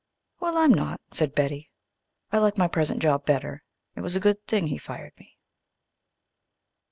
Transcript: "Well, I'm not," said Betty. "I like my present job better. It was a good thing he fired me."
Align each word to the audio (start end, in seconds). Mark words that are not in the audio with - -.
"Well, 0.39 0.57
I'm 0.57 0.71
not," 0.73 0.99
said 1.13 1.35
Betty. 1.35 1.69
"I 2.31 2.39
like 2.39 2.57
my 2.57 2.67
present 2.67 3.03
job 3.03 3.23
better. 3.23 3.61
It 3.95 4.01
was 4.01 4.15
a 4.15 4.19
good 4.19 4.43
thing 4.47 4.65
he 4.65 4.79
fired 4.79 5.13
me." 5.19 5.37